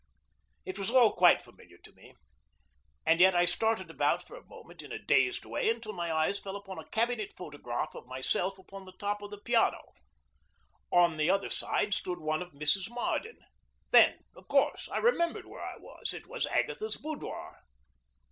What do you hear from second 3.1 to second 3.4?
yet